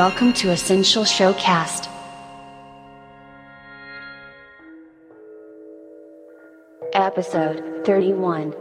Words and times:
welcome 0.00 0.32
to 0.32 0.48
Essential 0.50 1.04
Showcast. 1.04 1.86
Episode 6.94 7.84
31 7.84 8.54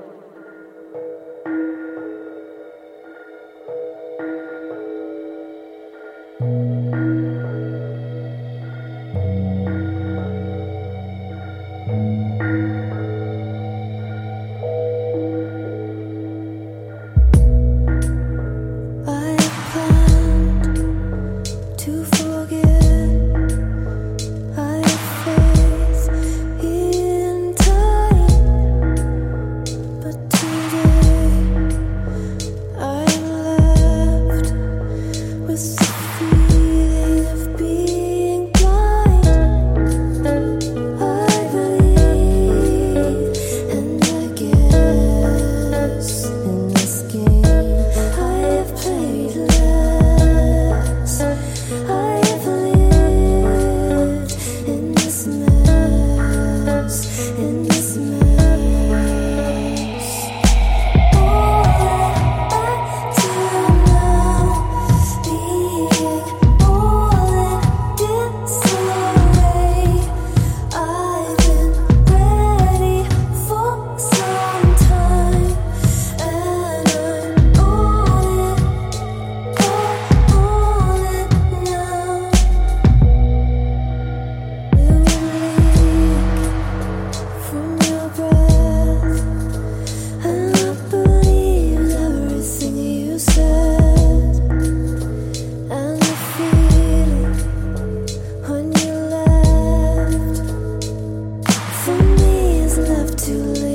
love 103.09 103.17
to 103.17 103.33
live. 103.33 103.68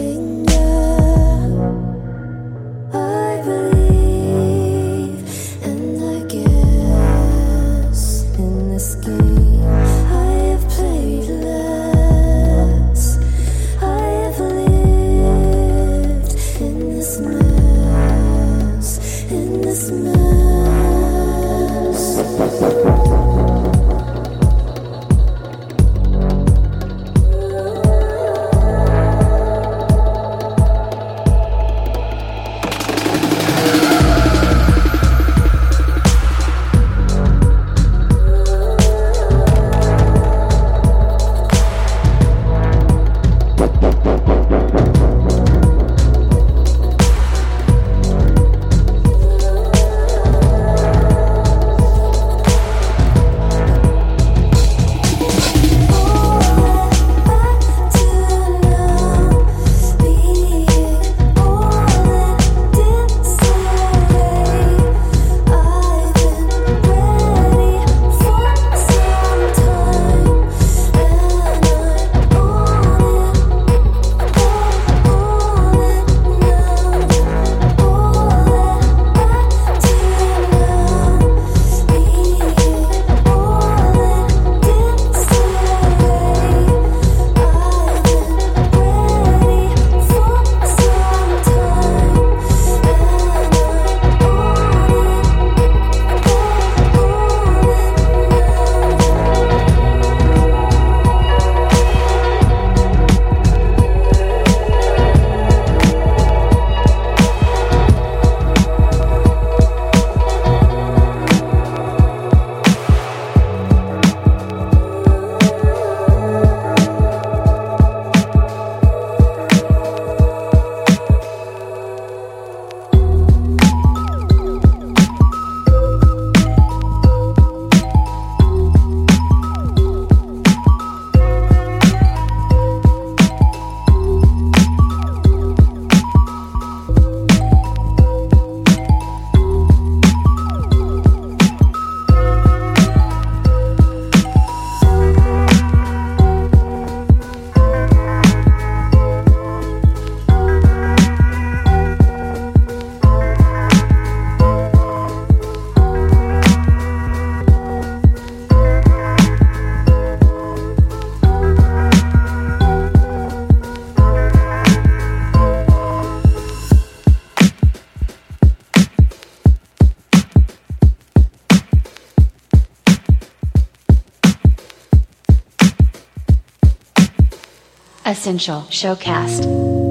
Essential 178.25 178.63
Showcast. 178.71 179.84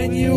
when 0.00 0.14
you 0.14 0.29